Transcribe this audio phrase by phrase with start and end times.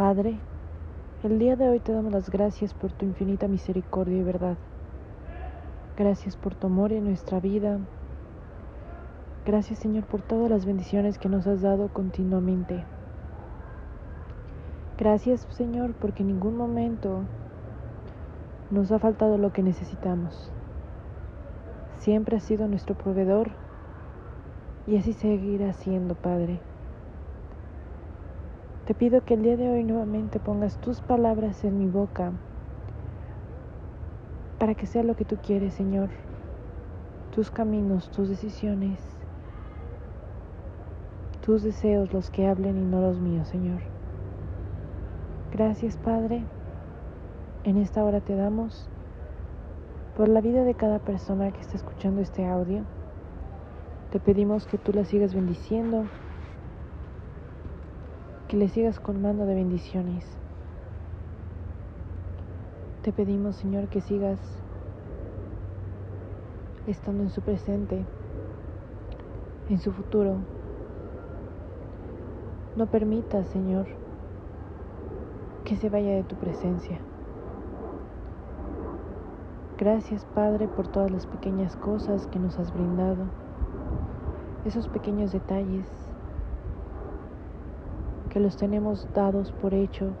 [0.00, 0.38] Padre,
[1.22, 4.56] el día de hoy te damos las gracias por tu infinita misericordia y verdad.
[5.94, 7.78] Gracias por tu amor en nuestra vida.
[9.44, 12.82] Gracias Señor por todas las bendiciones que nos has dado continuamente.
[14.96, 17.24] Gracias Señor porque en ningún momento
[18.70, 20.50] nos ha faltado lo que necesitamos.
[21.98, 23.50] Siempre has sido nuestro proveedor
[24.86, 26.69] y así seguirá siendo, Padre.
[28.90, 32.32] Te pido que el día de hoy nuevamente pongas tus palabras en mi boca
[34.58, 36.08] para que sea lo que tú quieres, Señor.
[37.32, 38.98] Tus caminos, tus decisiones,
[41.40, 43.80] tus deseos los que hablen y no los míos, Señor.
[45.52, 46.42] Gracias, Padre.
[47.62, 48.88] En esta hora te damos
[50.16, 52.82] por la vida de cada persona que está escuchando este audio.
[54.10, 56.06] Te pedimos que tú la sigas bendiciendo,
[58.50, 60.26] que le sigas colmando de bendiciones.
[63.02, 64.40] Te pedimos, Señor, que sigas
[66.88, 68.04] estando en su presente,
[69.68, 70.38] en su futuro.
[72.74, 73.86] No permitas, Señor,
[75.62, 76.98] que se vaya de tu presencia.
[79.78, 83.26] Gracias Padre por todas las pequeñas cosas que nos has brindado,
[84.64, 86.09] esos pequeños detalles
[88.30, 90.12] que los tenemos dados por hecho,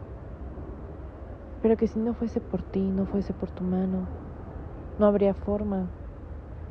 [1.62, 4.06] pero que si no fuese por ti, no fuese por tu mano,
[4.98, 5.86] no habría forma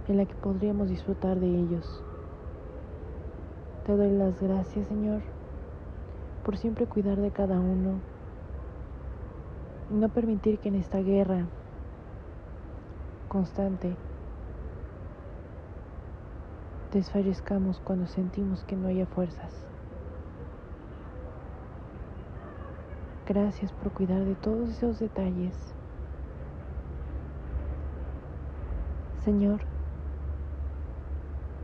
[0.07, 2.03] en la que podríamos disfrutar de ellos.
[3.85, 5.21] Te doy las gracias Señor
[6.43, 7.99] por siempre cuidar de cada uno
[9.91, 11.45] y no permitir que en esta guerra
[13.27, 13.95] constante
[16.91, 19.68] desfallezcamos cuando sentimos que no haya fuerzas.
[23.29, 25.55] Gracias por cuidar de todos esos detalles.
[29.23, 29.61] Señor,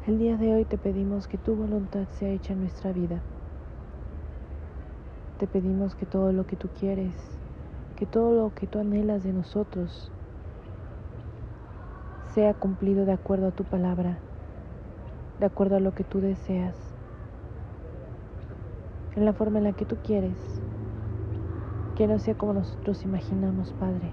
[0.07, 3.19] el día de hoy te pedimos que tu voluntad sea hecha en nuestra vida.
[5.39, 7.35] Te pedimos que todo lo que tú quieres
[7.95, 10.11] que todo lo que tú anhelas de nosotros
[12.33, 14.17] sea cumplido de acuerdo a tu palabra,
[15.39, 16.75] de acuerdo a lo que tú deseas,
[19.15, 20.35] en la forma en la que tú quieres,
[21.95, 24.11] que no sea como nosotros imaginamos, Padre.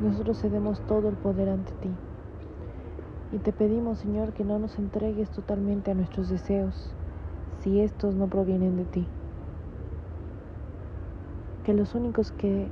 [0.00, 1.90] Nosotros cedemos todo el poder ante ti
[3.32, 6.94] y te pedimos, Señor, que no nos entregues totalmente a nuestros deseos
[7.60, 9.06] si estos no provienen de ti
[11.68, 12.66] que los únicos que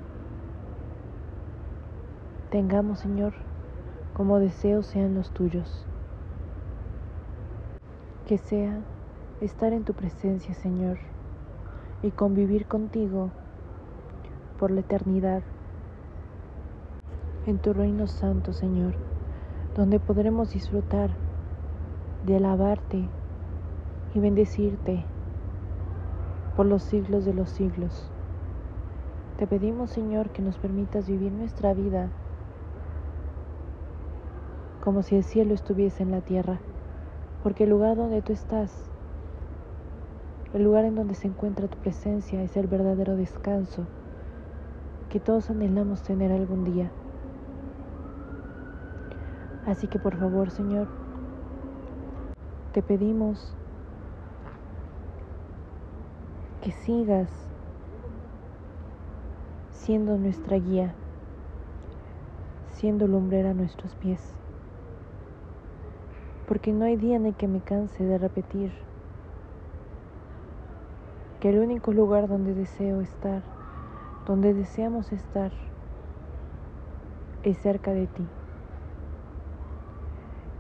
[2.49, 3.35] tengamos, Señor,
[4.15, 5.85] como deseos sean los tuyos.
[8.27, 8.81] Que sea
[9.43, 10.97] estar en tu presencia, Señor,
[12.03, 13.31] y convivir contigo
[14.59, 15.43] por la eternidad
[17.47, 18.95] en tu reino santo, Señor,
[19.75, 21.11] donde podremos disfrutar
[22.25, 23.09] de alabarte
[24.15, 25.05] y bendecirte
[26.57, 28.11] por los siglos de los siglos.
[29.39, 32.09] Te pedimos, Señor, que nos permitas vivir nuestra vida
[34.83, 36.61] como si el cielo estuviese en la tierra,
[37.43, 38.89] porque el lugar donde tú estás,
[40.53, 43.87] el lugar en donde se encuentra tu presencia es el verdadero descanso
[45.09, 46.91] que todos anhelamos tener algún día.
[49.67, 50.89] Así que por favor, Señor,
[52.73, 53.55] te pedimos
[56.63, 57.31] que sigas
[59.71, 60.95] siendo nuestra guía,
[62.75, 64.21] siendo lumbrera a nuestros pies.
[66.47, 68.73] Porque no hay día en el que me canse de repetir
[71.47, 73.41] que el único lugar donde deseo estar,
[74.27, 75.53] donde deseamos estar,
[77.45, 78.27] es cerca de ti.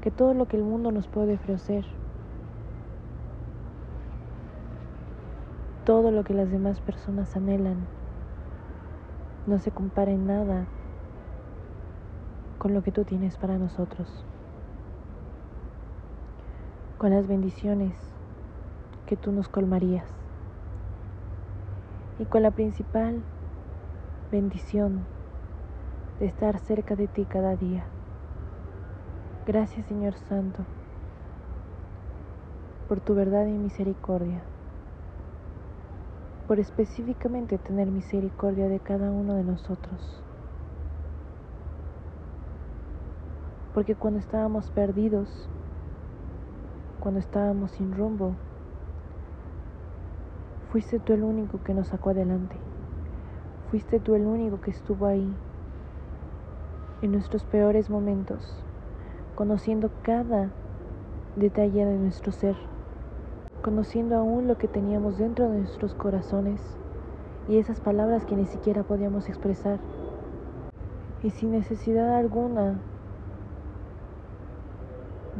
[0.00, 1.84] Que todo lo que el mundo nos puede ofrecer,
[5.84, 7.84] todo lo que las demás personas anhelan,
[9.48, 10.66] no se compara en nada
[12.58, 14.24] con lo que tú tienes para nosotros,
[16.96, 17.98] con las bendiciones
[19.06, 20.25] que tú nos colmarías
[22.18, 23.22] y con la principal
[24.30, 25.06] bendición
[26.18, 27.84] de estar cerca de ti cada día.
[29.46, 30.64] Gracias Señor Santo
[32.88, 34.42] por tu verdad y misericordia
[36.46, 40.22] por específicamente tener misericordia de cada uno de nosotros.
[43.74, 45.28] Porque cuando estábamos perdidos,
[47.00, 48.32] cuando estábamos sin rumbo,
[50.76, 52.54] Fuiste tú el único que nos sacó adelante.
[53.70, 55.34] Fuiste tú el único que estuvo ahí
[57.00, 58.62] en nuestros peores momentos,
[59.36, 60.50] conociendo cada
[61.34, 62.56] detalle de nuestro ser,
[63.62, 66.60] conociendo aún lo que teníamos dentro de nuestros corazones
[67.48, 69.78] y esas palabras que ni siquiera podíamos expresar.
[71.22, 72.78] Y sin necesidad alguna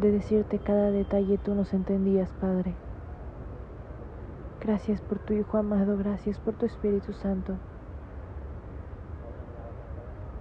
[0.01, 2.86] de decirte cada detalle, tú nos entendías, Padre.
[4.67, 7.55] Gracias por tu Hijo amado, gracias por tu Espíritu Santo.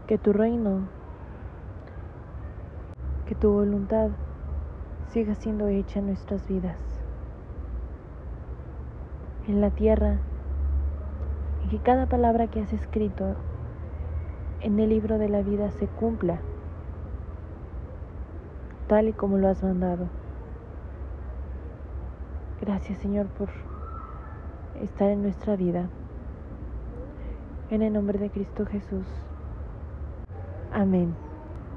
[0.08, 0.88] Que tu reino,
[3.28, 4.10] que tu voluntad
[5.10, 6.80] siga siendo hecha en nuestras vidas,
[9.48, 10.18] en la tierra,
[11.64, 13.36] y que cada palabra que has escrito
[14.62, 16.40] en el libro de la vida se cumpla
[18.88, 20.08] tal y como lo has mandado.
[22.60, 23.75] Gracias Señor por
[24.82, 25.90] estar en nuestra vida.
[27.70, 29.06] En el nombre de Cristo Jesús.
[30.72, 31.25] Amén.